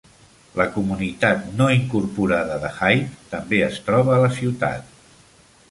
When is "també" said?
3.35-3.61